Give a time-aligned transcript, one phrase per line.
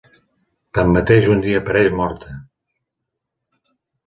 [0.77, 2.33] Tanmateix, un dia apareix morta.